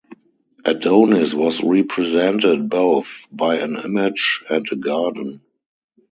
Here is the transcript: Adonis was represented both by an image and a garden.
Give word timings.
Adonis 0.65 1.31
was 1.35 1.63
represented 1.63 2.67
both 2.69 3.27
by 3.31 3.59
an 3.59 3.77
image 3.77 4.43
and 4.49 4.67
a 4.71 4.75
garden. 4.75 5.43